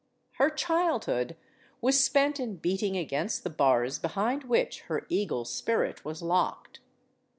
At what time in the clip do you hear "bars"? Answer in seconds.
3.51-3.99